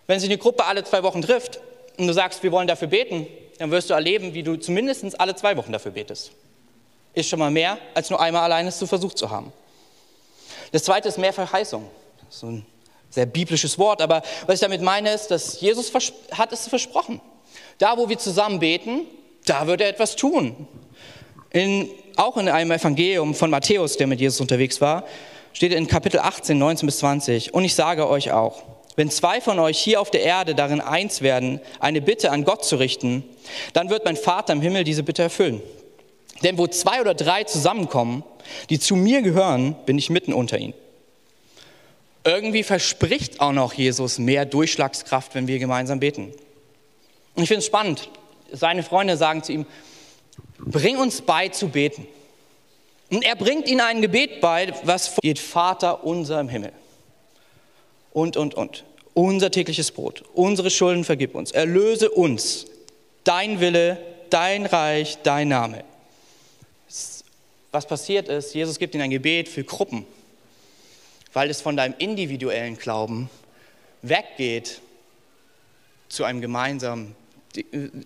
[0.07, 1.61] Wenn sich eine Gruppe alle zwei Wochen trifft
[1.97, 3.27] und du sagst, wir wollen dafür beten,
[3.59, 6.33] dann wirst du erleben, wie du zumindest alle zwei Wochen dafür betest.
[7.15, 9.53] Ist schon mal mehr, als nur einmal alleine es zu versucht zu haben.
[10.73, 11.89] Das zweite ist mehr Verheißung.
[12.19, 12.67] Das ist so ein
[13.11, 15.93] sehr biblisches Wort, aber was ich damit meine ist, dass Jesus
[16.33, 17.21] hat es versprochen.
[17.79, 19.03] Da, wo wir zusammen beten,
[19.47, 20.67] da wird er etwas tun.
[21.55, 25.05] In, auch in einem Evangelium von Matthäus, der mit Jesus unterwegs war,
[25.53, 27.55] steht in Kapitel 18, 19 bis 20.
[27.55, 28.65] Und ich sage euch auch,
[28.97, 32.65] wenn zwei von euch hier auf der Erde darin eins werden, eine Bitte an Gott
[32.65, 33.23] zu richten,
[33.73, 35.63] dann wird mein Vater im Himmel diese Bitte erfüllen.
[36.43, 38.25] Denn wo zwei oder drei zusammenkommen,
[38.69, 40.75] die zu mir gehören, bin ich mitten unter ihnen.
[42.25, 46.33] Irgendwie verspricht auch noch Jesus mehr Durchschlagskraft, wenn wir gemeinsam beten.
[47.37, 48.11] Und ich finde es spannend.
[48.51, 49.67] Seine Freunde sagen zu ihm,
[50.65, 52.07] bring uns bei zu beten.
[53.11, 56.73] Und er bringt ihnen ein Gebet bei, was geht Vater unser im Himmel
[58.13, 58.85] und, und, und.
[59.13, 62.67] Unser tägliches Brot, unsere Schulden vergib uns, erlöse uns,
[63.23, 63.99] dein Wille,
[64.31, 65.85] dein Reich, dein Name.
[67.71, 70.05] Was passiert ist, Jesus gibt ihnen ein Gebet für Gruppen,
[71.33, 73.31] weil es von deinem individuellen Glauben
[74.03, 74.81] weggeht
[76.09, 77.15] zu einem gemeinsamen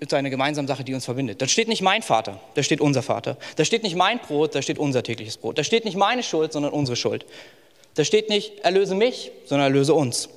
[0.07, 1.41] zu einer gemeinsamen Sache, die uns verbindet.
[1.41, 3.37] Da steht nicht mein Vater, da steht unser Vater.
[3.57, 5.59] Da steht nicht mein Brot, da steht unser tägliches Brot.
[5.59, 7.25] Da steht nicht meine Schuld, sondern unsere Schuld.
[7.95, 10.29] Da steht nicht, erlöse mich, sondern erlöse uns.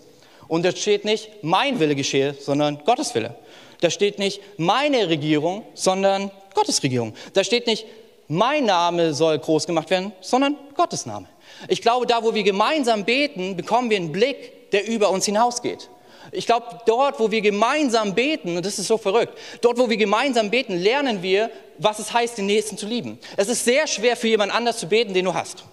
[0.47, 3.36] Und da steht nicht, mein Wille geschehe, sondern Gottes Wille.
[3.82, 7.13] Da steht nicht, meine Regierung, sondern Gottes Regierung.
[7.34, 7.86] Da steht nicht,
[8.28, 11.28] mein Name soll groß gemacht werden, sondern Gottes Name.
[11.67, 15.89] Ich glaube, da, wo wir gemeinsam beten, bekommen wir einen Blick, der über uns hinausgeht.
[16.32, 19.98] Ich glaube, dort, wo wir gemeinsam beten, und das ist so verrückt, dort, wo wir
[19.98, 23.20] gemeinsam beten, lernen wir, was es heißt, den Nächsten zu lieben.
[23.38, 25.64] Es ist sehr schwer für jemand anders zu beten, den du hast.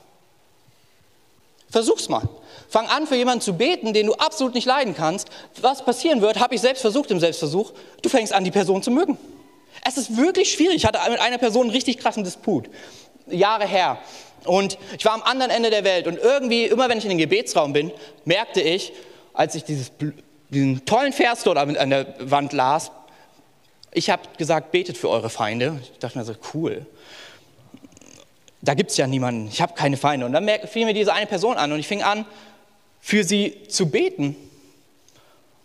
[1.71, 2.29] Versuch's mal.
[2.69, 5.29] Fang an, für jemanden zu beten, den du absolut nicht leiden kannst.
[5.61, 7.73] Was passieren wird, habe ich selbst versucht im Selbstversuch.
[8.03, 9.19] Du fängst an, die Person zu mögen.
[9.87, 10.77] Es ist wirklich schwierig.
[10.77, 12.69] Ich hatte mit einer Person einen richtig krassen Disput.
[13.27, 13.99] Jahre her.
[14.45, 16.07] Und ich war am anderen Ende der Welt.
[16.07, 17.93] Und irgendwie, immer wenn ich in den Gebetsraum bin,
[18.25, 18.93] merkte ich,
[19.33, 19.93] als ich dieses,
[20.51, 22.91] diesen tollen Vers dort an der Wand las,
[23.93, 25.81] ich habe gesagt, betet für eure Feinde.
[25.83, 26.87] Ich dachte mir so, cool
[28.61, 30.27] da gibt es ja niemanden, ich habe keine Feinde.
[30.27, 32.25] Und dann fiel mir diese eine Person an und ich fing an,
[33.01, 34.37] für sie zu beten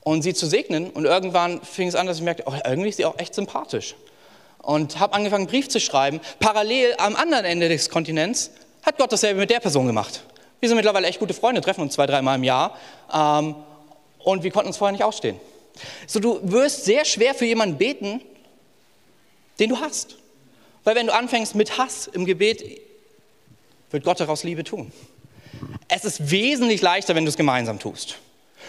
[0.01, 0.89] und sie zu segnen.
[0.89, 3.95] Und irgendwann fing es an, dass ich merkte, oh, irgendwie ist sie auch echt sympathisch.
[4.59, 6.21] Und habe angefangen, einen Brief zu schreiben.
[6.39, 8.51] Parallel am anderen Ende des Kontinents
[8.83, 10.23] hat Gott dasselbe mit der Person gemacht.
[10.59, 12.77] Wir sind mittlerweile echt gute Freunde, treffen uns zwei, dreimal im Jahr.
[13.13, 13.55] Ähm,
[14.23, 15.39] und wir konnten uns vorher nicht ausstehen.
[16.07, 18.21] So, du wirst sehr schwer für jemanden beten,
[19.59, 20.17] den du hast.
[20.83, 22.63] Weil wenn du anfängst mit Hass im Gebet,
[23.91, 24.91] wird Gott daraus Liebe tun.
[25.87, 28.17] Es ist wesentlich leichter, wenn du es gemeinsam tust.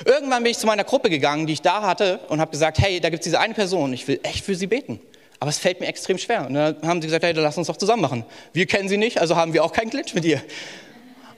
[0.04, 3.00] Irgendwann bin ich zu meiner Gruppe gegangen, die ich da hatte, und habe gesagt, hey,
[3.00, 5.00] da gibt es diese eine Person, ich will echt für sie beten.
[5.40, 6.46] Aber es fällt mir extrem schwer.
[6.46, 8.24] Und dann haben sie gesagt, hey, dann lass uns doch zusammen machen.
[8.52, 10.42] Wir kennen sie nicht, also haben wir auch keinen Glitch mit ihr.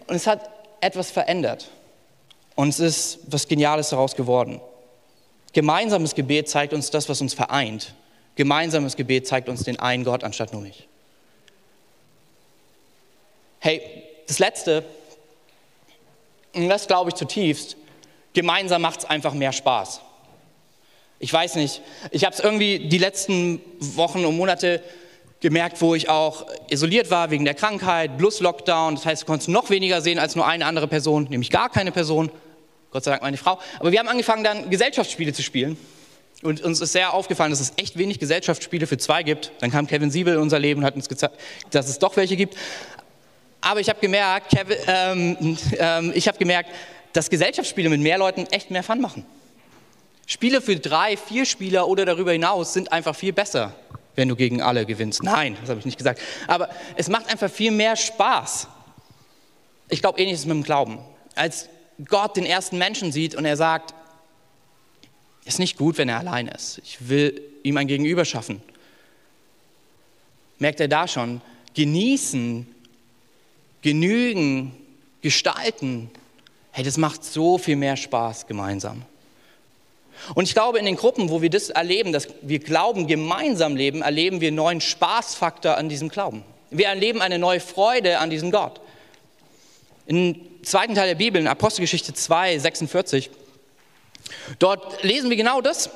[0.07, 0.49] Und es hat
[0.81, 1.69] etwas verändert.
[2.57, 4.61] Und es ist was Geniales daraus geworden.
[5.53, 7.95] Gemeinsames Gebet zeigt uns das, was uns vereint.
[8.35, 10.89] Gemeinsames Gebet zeigt uns den einen Gott anstatt nur mich.
[13.61, 13.81] Hey,
[14.27, 14.85] das Letzte,
[16.55, 17.77] und das glaube ich zutiefst,
[18.33, 20.01] gemeinsam macht es einfach mehr Spaß.
[21.19, 24.83] Ich weiß nicht, ich habe es irgendwie die letzten Wochen und Monate
[25.41, 28.97] gemerkt, wo ich auch isoliert war wegen der Krankheit, plus Lockdown.
[28.97, 31.93] Das heißt, du konntest noch weniger sehen als nur eine andere Person, nämlich gar keine
[31.93, 32.31] Person.
[32.91, 33.59] Gott sei Dank meine Frau.
[33.79, 35.77] Aber wir haben angefangen, dann Gesellschaftsspiele zu spielen.
[36.43, 39.53] Und uns ist sehr aufgefallen, dass es echt wenig Gesellschaftsspiele für zwei gibt.
[39.61, 41.35] Dann kam Kevin Siebel in unser Leben und hat uns gezeigt,
[41.71, 42.57] dass es doch welche gibt.
[43.63, 46.71] Aber ich habe gemerkt, Kevin, ähm, ähm, ich habe gemerkt,
[47.13, 49.25] dass Gesellschaftsspiele mit mehr Leuten echt mehr Fun machen.
[50.27, 53.75] Spiele für drei, vier Spieler oder darüber hinaus sind einfach viel besser,
[54.17, 55.23] wenn du gegen alle gewinnst.
[55.23, 56.21] Nein, das habe ich nicht gesagt.
[56.49, 58.69] Aber es macht einfach viel mehr Spaß.
[59.89, 60.99] Ich glaube, ähnliches mit dem Glauben.
[61.37, 61.69] Als
[62.05, 63.95] Gott den ersten Menschen sieht und er sagt,
[65.45, 66.79] ist nicht gut, wenn er allein ist.
[66.85, 68.61] Ich will ihm ein Gegenüber schaffen.
[70.59, 71.41] Merkt er da schon,
[71.75, 72.67] genießen,
[73.83, 74.73] genügen,
[75.23, 76.11] gestalten,
[76.73, 79.03] hey, das macht so viel mehr Spaß gemeinsam.
[80.35, 84.03] Und ich glaube, in den Gruppen, wo wir das erleben, dass wir Glauben gemeinsam leben,
[84.03, 86.43] erleben wir einen neuen Spaßfaktor an diesem Glauben.
[86.71, 88.81] Wir erleben eine neue Freude an diesem Gott.
[90.07, 93.31] Im zweiten Teil der Bibel, in Apostelgeschichte 2, 46,
[94.59, 95.91] dort lesen wir genau das.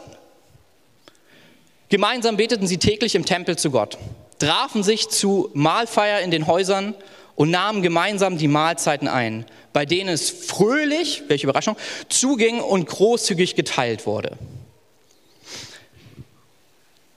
[1.89, 3.99] Gemeinsam beteten sie täglich im Tempel zu Gott,
[4.39, 6.95] trafen sich zu Mahlfeier in den Häusern
[7.35, 11.77] und nahmen gemeinsam die Mahlzeiten ein, bei denen es fröhlich, welche Überraschung,
[12.09, 14.39] zuging und großzügig geteilt wurde.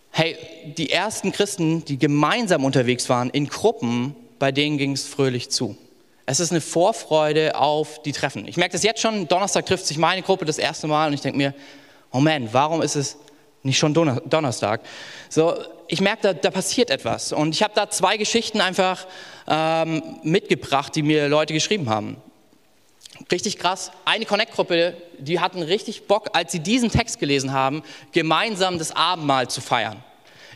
[0.09, 0.37] Hey,
[0.77, 5.77] die ersten Christen, die gemeinsam unterwegs waren, in Gruppen, bei denen ging es fröhlich zu.
[6.25, 8.47] Es ist eine Vorfreude auf die Treffen.
[8.47, 11.21] Ich merke das jetzt schon, Donnerstag trifft sich meine Gruppe das erste Mal und ich
[11.21, 11.53] denke mir,
[12.11, 13.17] Moment, warum ist es
[13.63, 14.81] nicht schon Donnerstag?
[15.29, 15.55] So,
[15.87, 17.33] ich merke, da, da passiert etwas.
[17.33, 19.05] Und ich habe da zwei Geschichten einfach
[19.47, 22.17] ähm, mitgebracht, die mir Leute geschrieben haben.
[23.31, 23.91] Richtig krass.
[24.05, 29.49] Eine Connect-Gruppe, die hatten richtig Bock, als sie diesen Text gelesen haben, gemeinsam das Abendmahl
[29.49, 30.03] zu feiern.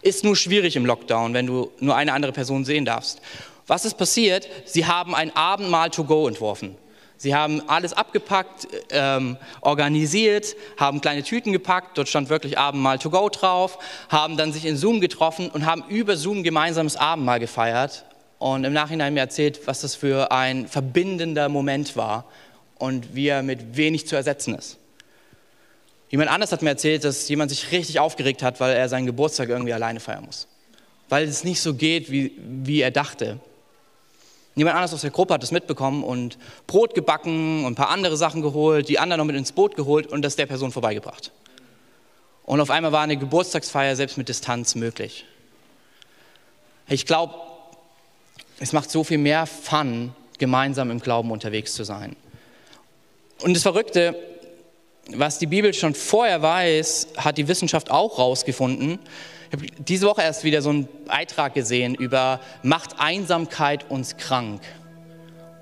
[0.02, 3.22] Ist nur schwierig im Lockdown, wenn du nur eine andere Person sehen darfst.
[3.68, 4.48] Was ist passiert?
[4.66, 6.78] Sie haben ein Abendmahl to go entworfen.
[7.18, 13.10] Sie haben alles abgepackt, ähm, organisiert, haben kleine Tüten gepackt, dort stand wirklich Abendmahl to
[13.10, 18.06] go drauf, haben dann sich in Zoom getroffen und haben über Zoom gemeinsames Abendmahl gefeiert
[18.38, 22.26] und im Nachhinein mir erzählt, was das für ein verbindender Moment war
[22.78, 24.78] und wie er mit wenig zu ersetzen ist.
[26.10, 29.50] Jemand anders hat mir erzählt, dass jemand sich richtig aufgeregt hat, weil er seinen Geburtstag
[29.50, 30.48] irgendwie alleine feiern muss.
[31.10, 33.40] Weil es nicht so geht, wie, wie er dachte.
[34.58, 38.18] Jemand anders aus der Gruppe hat das mitbekommen und Brot gebacken und ein paar andere
[38.18, 41.32] Sachen geholt, die anderen noch mit ins Boot geholt und das der Person vorbeigebracht.
[42.44, 45.26] Und auf einmal war eine Geburtstagsfeier selbst mit Distanz möglich.
[46.88, 47.36] Ich glaube,
[48.60, 52.16] es macht so viel mehr Fun, gemeinsam im Glauben unterwegs zu sein.
[53.42, 54.16] Und das Verrückte,
[55.12, 58.98] was die Bibel schon vorher weiß, hat die Wissenschaft auch rausgefunden.
[59.50, 64.62] Ich habe diese Woche erst wieder so einen Beitrag gesehen über Macht Einsamkeit uns krank.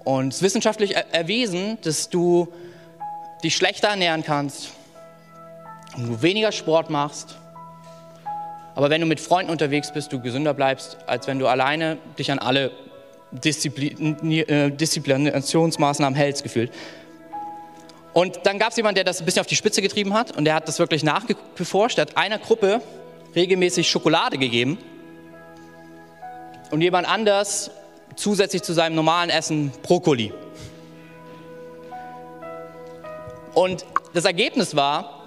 [0.04, 2.48] Und es ist wissenschaftlich erwiesen, dass du
[3.44, 4.72] dich schlechter ernähren kannst,
[5.98, 7.38] du weniger Sport machst,
[8.76, 12.32] aber wenn du mit Freunden unterwegs bist, du gesünder bleibst, als wenn du alleine dich
[12.32, 12.72] an alle
[13.32, 16.72] äh, Disziplinationsmaßnahmen hältst, gefühlt.
[18.14, 20.46] Und dann gab es jemanden, der das ein bisschen auf die Spitze getrieben hat und
[20.46, 21.98] der hat das wirklich nachgeforscht.
[21.98, 22.82] Er hat einer Gruppe
[23.36, 24.78] regelmäßig Schokolade gegeben
[26.72, 27.72] und jemand anders
[28.16, 30.34] zusätzlich zu seinem normalen Essen Brokkoli.
[33.54, 35.24] Und das Ergebnis war,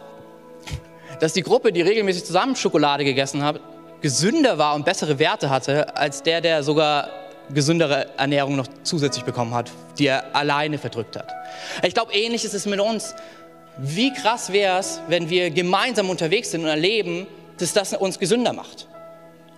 [1.21, 3.61] dass die Gruppe, die regelmäßig zusammen Schokolade gegessen hat,
[4.01, 7.09] gesünder war und bessere Werte hatte als der, der sogar
[7.51, 11.33] gesündere Ernährung noch zusätzlich bekommen hat, die er alleine verdrückt hat.
[11.83, 13.15] Ich glaube, ähnlich ist es mit uns.
[13.79, 17.27] Wie krass wäre es, wenn wir gemeinsam unterwegs sind und erleben,
[17.59, 18.89] dass das uns gesünder macht.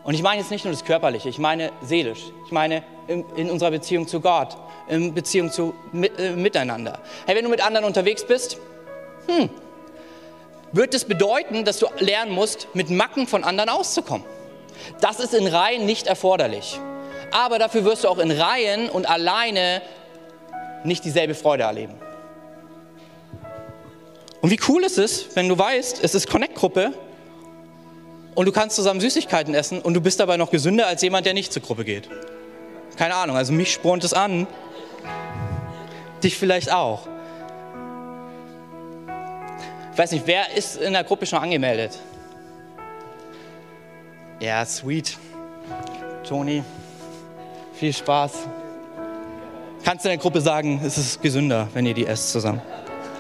[0.05, 2.21] Und ich meine jetzt nicht nur das Körperliche, ich meine seelisch.
[2.47, 4.57] Ich meine in, in unserer Beziehung zu Gott,
[4.89, 6.99] in Beziehung zu mit, äh, miteinander.
[7.27, 8.57] Hey, wenn du mit anderen unterwegs bist,
[9.27, 9.51] hm,
[10.73, 14.27] wird es das bedeuten, dass du lernen musst, mit Macken von anderen auszukommen.
[15.01, 16.81] Das ist in Reihen nicht erforderlich
[17.31, 19.83] aber dafür wirst du auch in Reihen und alleine
[20.85, 21.95] nicht dieselbe Freude erleben.
[24.41, 26.93] Und wie cool ist es, wenn du weißt, es ist Connect-Gruppe
[28.35, 31.35] und du kannst zusammen Süßigkeiten essen und du bist dabei noch gesünder als jemand, der
[31.35, 32.09] nicht zur Gruppe geht.
[32.97, 34.47] Keine Ahnung, also mich spornt es an.
[36.23, 37.09] Dich vielleicht auch.
[39.93, 41.99] Ich weiß nicht, wer ist in der Gruppe schon angemeldet?
[44.39, 45.19] Ja, sweet.
[46.27, 46.63] Toni,
[47.75, 48.33] viel Spaß.
[49.85, 52.63] Kannst du in der Gruppe sagen, es ist gesünder, wenn ihr die esst zusammen.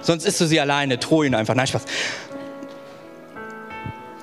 [0.02, 1.54] Sonst isst du sie alleine, droh ihn einfach.
[1.54, 1.84] Nein, Spaß.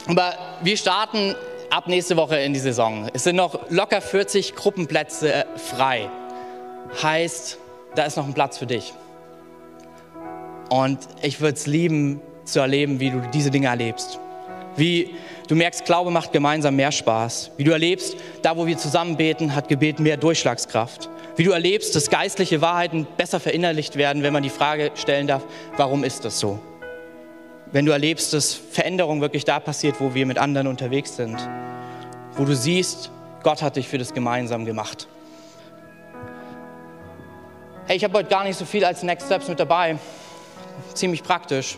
[0.07, 1.35] Aber wir starten
[1.69, 3.09] ab nächste Woche in die Saison.
[3.13, 6.09] Es sind noch locker 40 Gruppenplätze frei.
[7.01, 7.57] Heißt,
[7.95, 8.93] da ist noch ein Platz für dich.
[10.69, 14.19] Und ich würde es lieben, zu erleben, wie du diese Dinge erlebst.
[14.77, 15.15] Wie
[15.47, 17.51] Du merkst, Glaube macht gemeinsam mehr Spaß.
[17.55, 21.09] Wie du erlebst, da wo wir zusammen beten, hat Gebet mehr Durchschlagskraft.
[21.37, 25.43] Wie du erlebst, dass geistliche Wahrheiten besser verinnerlicht werden, wenn man die Frage stellen darf,
[25.77, 26.59] warum ist das so?
[27.71, 31.37] Wenn du erlebst, dass Veränderung wirklich da passiert, wo wir mit anderen unterwegs sind.
[32.33, 33.11] Wo du siehst,
[33.43, 35.07] Gott hat dich für das gemeinsam gemacht.
[37.87, 39.97] Hey, ich habe heute gar nicht so viel als Next Steps mit dabei.
[40.93, 41.77] Ziemlich praktisch.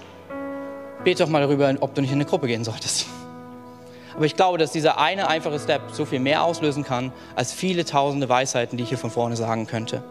[1.04, 3.08] Bete doch mal darüber, ob du nicht in eine Gruppe gehen solltest.
[4.16, 7.86] Aber ich glaube, dass dieser eine einfache Step so viel mehr auslösen kann, als viele
[7.86, 10.04] tausende Weisheiten, die ich hier von vorne sagen könnte.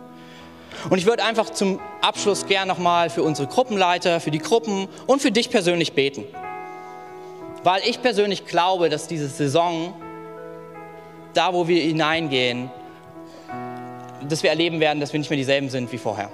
[0.91, 5.21] Und ich würde einfach zum Abschluss gern nochmal für unsere Gruppenleiter, für die Gruppen und
[5.21, 6.25] für dich persönlich beten.
[7.65, 9.95] Weil ich persönlich glaube, dass diese Saison,
[11.35, 12.71] da wo wir hineingehen,
[14.29, 16.31] dass wir erleben werden, dass wir nicht mehr dieselben sind wie vorher.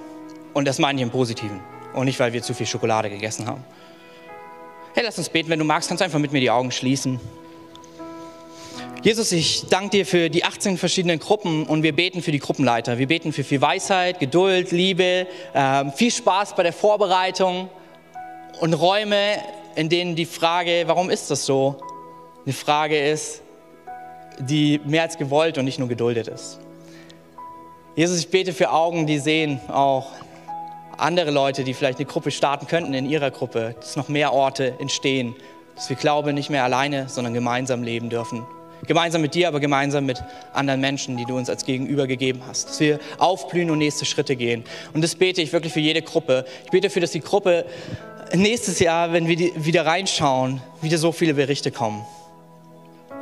[0.53, 1.59] Und das meine ich im Positiven.
[1.93, 3.63] Und nicht, weil wir zu viel Schokolade gegessen haben.
[4.93, 5.49] Hey, lass uns beten.
[5.49, 7.19] Wenn du magst, kannst du einfach mit mir die Augen schließen.
[9.05, 12.97] Jesus, ich danke dir für die 18 verschiedenen Gruppen und wir beten für die Gruppenleiter.
[12.97, 17.69] Wir beten für viel Weisheit, Geduld, Liebe, äh, viel Spaß bei der Vorbereitung
[18.61, 19.35] und Räume,
[19.75, 21.75] in denen die Frage, warum ist das so,
[22.45, 23.43] eine Frage ist,
[24.39, 26.59] die mehr als gewollt und nicht nur geduldet ist.
[27.95, 30.13] Jesus, ich bete für Augen, die sehen, auch
[30.97, 34.73] andere Leute, die vielleicht eine Gruppe starten könnten in ihrer Gruppe, dass noch mehr Orte
[34.79, 35.35] entstehen,
[35.75, 38.47] dass wir Glaube nicht mehr alleine, sondern gemeinsam leben dürfen.
[38.87, 42.69] Gemeinsam mit dir, aber gemeinsam mit anderen Menschen, die du uns als Gegenüber gegeben hast.
[42.69, 44.63] Dass wir aufblühen und nächste Schritte gehen.
[44.93, 46.45] Und das bete ich wirklich für jede Gruppe.
[46.65, 47.65] Ich bete dafür, dass die Gruppe
[48.33, 52.05] nächstes Jahr, wenn wir wieder reinschauen, wieder so viele Berichte kommen.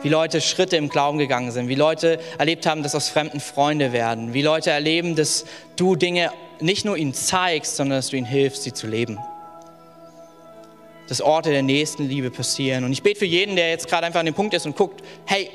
[0.02, 3.94] Wie Leute Schritte im Glauben gegangen sind, wie Leute erlebt haben, dass aus Fremden Freunde
[3.94, 5.46] werden, wie Leute erleben, dass
[5.78, 9.18] du Dinge nicht nur ihnen zeigst, sondern dass du ihnen hilfst, sie zu leben.
[11.08, 12.84] Dass Orte der Nächstenliebe passieren.
[12.84, 15.04] Und ich bete für jeden, der jetzt gerade einfach an dem Punkt ist und guckt,
[15.26, 15.50] hey,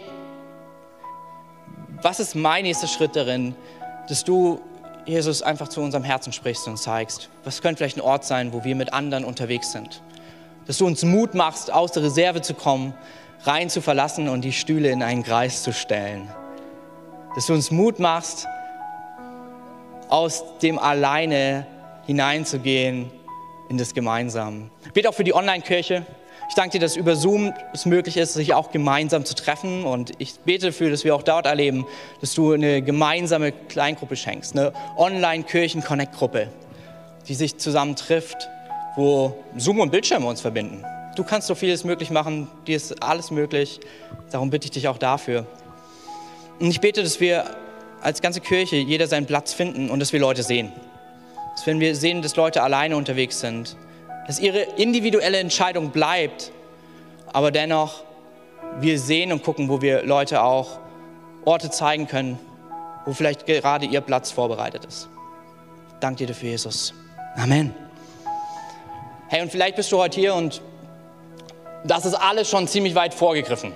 [2.02, 3.54] was ist mein nächster Schritt darin,
[4.08, 4.61] dass du
[5.08, 7.30] Jesus einfach zu unserem Herzen sprichst und zeigst.
[7.44, 10.02] Was könnte vielleicht ein Ort sein, wo wir mit anderen unterwegs sind?
[10.66, 12.92] Dass du uns Mut machst, aus der Reserve zu kommen,
[13.44, 16.28] rein zu verlassen und die Stühle in einen Kreis zu stellen.
[17.34, 18.46] Dass du uns Mut machst,
[20.08, 21.66] aus dem Alleine
[22.06, 23.11] hineinzugehen
[23.68, 24.70] in das Gemeinsam.
[24.94, 26.07] Bitte auch für die Online-Kirche.
[26.48, 29.85] Ich danke dir, dass über Zoom es möglich ist, sich auch gemeinsam zu treffen.
[29.85, 31.87] Und ich bete dafür, dass wir auch dort erleben,
[32.20, 36.48] dass du eine gemeinsame Kleingruppe schenkst, eine Online-Kirchen-Connect-Gruppe,
[37.28, 38.48] die sich zusammen trifft,
[38.96, 40.85] wo Zoom und Bildschirme uns verbinden.
[41.16, 43.81] Du kannst so vieles möglich machen, dir ist alles möglich.
[44.31, 45.46] Darum bitte ich dich auch dafür.
[46.61, 47.44] Und ich bete, dass wir
[48.00, 50.72] als ganze Kirche jeder seinen Platz finden und dass wir Leute sehen.
[51.58, 53.76] Dass wenn wir sehen, dass Leute alleine unterwegs sind,
[54.28, 56.52] dass ihre individuelle Entscheidung bleibt,
[57.32, 58.04] aber dennoch
[58.78, 60.78] wir sehen und gucken, wo wir Leute auch
[61.44, 62.38] Orte zeigen können,
[63.04, 65.08] wo vielleicht gerade ihr Platz vorbereitet ist.
[65.98, 66.94] Dank dir dafür, Jesus.
[67.34, 67.74] Amen.
[69.26, 70.62] Hey, und vielleicht bist du heute hier und
[71.82, 73.72] das ist alles schon ziemlich weit vorgegriffen.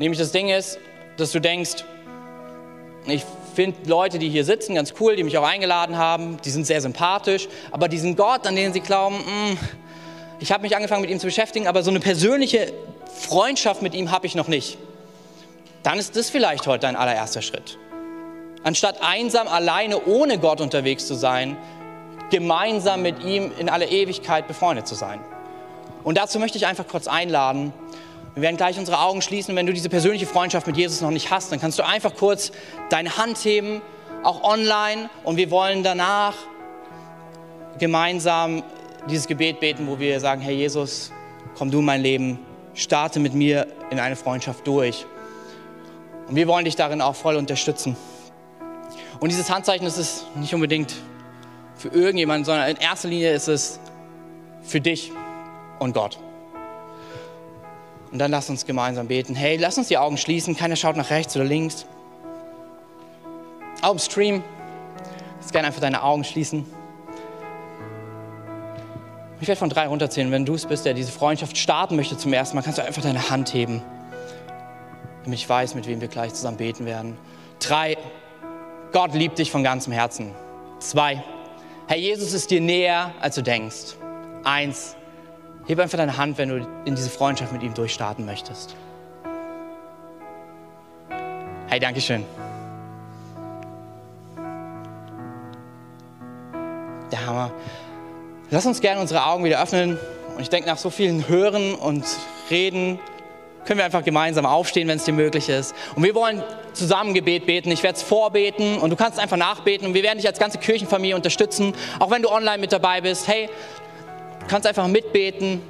[0.00, 0.80] Nämlich das Ding ist,
[1.16, 1.84] dass du denkst,
[3.06, 6.38] ich finde Leute, die hier sitzen, ganz cool, die mich auch eingeladen haben.
[6.44, 7.48] Die sind sehr sympathisch.
[7.70, 9.58] Aber diesen Gott, an den sie glauben, mh, mm,
[10.40, 12.72] ich habe mich angefangen mit ihm zu beschäftigen, aber so eine persönliche
[13.14, 14.76] Freundschaft mit ihm habe ich noch nicht.
[15.84, 17.78] Dann ist das vielleicht heute dein allererster Schritt.
[18.64, 21.56] Anstatt einsam alleine ohne Gott unterwegs zu sein,
[22.30, 25.20] gemeinsam mit ihm in aller Ewigkeit befreundet zu sein.
[26.02, 27.72] Und dazu möchte ich einfach kurz einladen,
[28.34, 29.54] wir werden gleich unsere Augen schließen.
[29.56, 32.52] Wenn du diese persönliche Freundschaft mit Jesus noch nicht hast, dann kannst du einfach kurz
[32.88, 33.82] deine Hand heben,
[34.22, 35.10] auch online.
[35.22, 36.34] Und wir wollen danach
[37.78, 38.62] gemeinsam
[39.10, 41.12] dieses Gebet beten, wo wir sagen, Herr Jesus,
[41.56, 42.38] komm du in mein Leben,
[42.74, 45.04] starte mit mir in eine Freundschaft durch.
[46.28, 47.96] Und wir wollen dich darin auch voll unterstützen.
[49.20, 50.94] Und dieses Handzeichen ist es nicht unbedingt
[51.76, 53.78] für irgendjemanden, sondern in erster Linie ist es
[54.62, 55.12] für dich
[55.78, 56.18] und Gott.
[58.12, 59.34] Und dann lass uns gemeinsam beten.
[59.34, 60.54] Hey, lass uns die Augen schließen.
[60.54, 61.86] Keiner schaut nach rechts oder links.
[63.80, 64.44] Auch im Stream.
[65.40, 66.66] Jetzt gerne einfach deine Augen schließen.
[69.40, 70.30] Ich werde von drei runterzählen.
[70.30, 73.02] Wenn du es bist, der diese Freundschaft starten möchte zum ersten Mal, kannst du einfach
[73.02, 73.82] deine Hand heben.
[75.24, 77.16] Damit ich weiß, mit wem wir gleich zusammen beten werden.
[77.60, 77.96] Drei.
[78.92, 80.32] Gott liebt dich von ganzem Herzen.
[80.78, 81.24] Zwei.
[81.88, 83.96] Herr Jesus ist dir näher, als du denkst.
[84.44, 84.96] Eins.
[85.66, 88.74] Heb einfach deine Hand, wenn du in diese Freundschaft mit ihm durchstarten möchtest.
[91.68, 92.24] Hey, Dankeschön.
[97.10, 97.52] Der Hammer.
[98.50, 99.98] Lass uns gerne unsere Augen wieder öffnen.
[100.34, 102.04] Und ich denke, nach so vielen Hören und
[102.50, 102.98] Reden
[103.64, 105.74] können wir einfach gemeinsam aufstehen, wenn es dir möglich ist.
[105.94, 106.42] Und wir wollen
[106.72, 107.70] zusammen Gebet beten.
[107.70, 109.86] Ich werde es vorbeten und du kannst einfach nachbeten.
[109.86, 111.74] Und wir werden dich als ganze Kirchenfamilie unterstützen.
[112.00, 113.28] Auch wenn du online mit dabei bist.
[113.28, 113.48] Hey,
[114.52, 115.62] kannst einfach mitbeten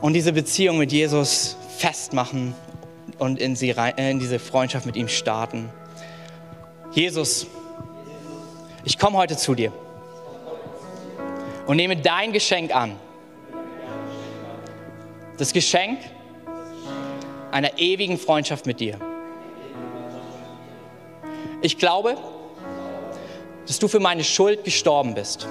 [0.00, 2.52] und diese Beziehung mit Jesus festmachen
[3.18, 5.70] und in, sie rein, äh, in diese Freundschaft mit ihm starten.
[6.90, 7.46] Jesus,
[8.84, 9.72] ich komme heute zu dir
[11.68, 12.96] und nehme dein Geschenk an.
[15.38, 16.00] Das Geschenk,
[17.52, 18.98] einer ewigen Freundschaft mit dir.
[21.62, 22.16] Ich glaube,
[23.64, 25.46] dass du für meine Schuld gestorben bist.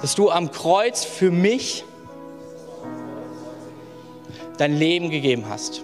[0.00, 1.84] Dass du am Kreuz für mich
[4.58, 5.82] dein Leben gegeben hast.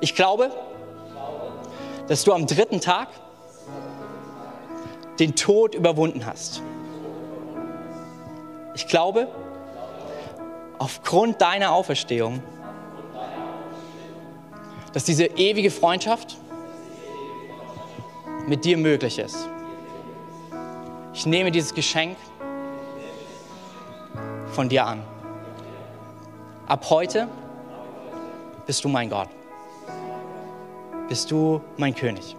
[0.00, 0.50] Ich glaube,
[2.08, 3.08] dass du am dritten Tag
[5.18, 6.62] den Tod überwunden hast.
[8.74, 9.28] Ich glaube,
[10.78, 12.42] aufgrund deiner Auferstehung,
[14.92, 16.38] dass diese ewige Freundschaft
[18.46, 19.48] mit dir möglich ist.
[21.20, 22.16] Ich nehme dieses Geschenk
[24.52, 25.02] von dir an.
[26.66, 27.28] Ab heute
[28.64, 29.28] bist du mein Gott.
[31.10, 32.34] Bist du mein König.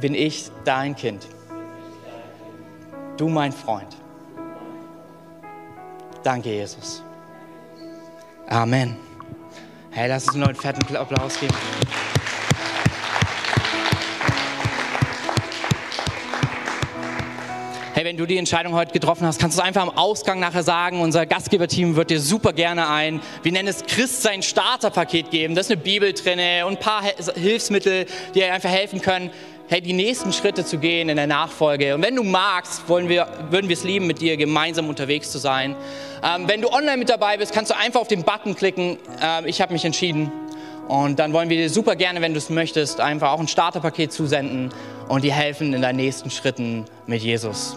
[0.00, 1.28] Bin ich dein Kind.
[3.16, 3.96] Du mein Freund.
[6.24, 7.04] Danke, Jesus.
[8.48, 8.96] Amen.
[9.92, 11.54] Hey, lass uns einen neuen fetten Applaus geben.
[18.16, 21.02] Wenn du die Entscheidung heute getroffen hast, kannst du es einfach am Ausgang nachher sagen.
[21.02, 25.54] Unser Gastgeberteam wird dir super gerne ein, wir nennen es Christ sein Starterpaket geben.
[25.54, 27.02] Da ist eine Bibel drin und ein paar
[27.34, 29.30] Hilfsmittel, die dir einfach helfen können,
[29.68, 31.94] hey, die nächsten Schritte zu gehen in der Nachfolge.
[31.94, 35.36] Und wenn du magst, wollen wir, würden wir es lieben, mit dir gemeinsam unterwegs zu
[35.36, 35.76] sein.
[36.24, 38.96] Ähm, wenn du online mit dabei bist, kannst du einfach auf den Button klicken.
[39.20, 40.32] Ähm, ich habe mich entschieden.
[40.88, 44.10] Und dann wollen wir dir super gerne, wenn du es möchtest, einfach auch ein Starterpaket
[44.10, 44.70] zusenden
[45.06, 47.76] und dir helfen in deinen nächsten Schritten mit Jesus.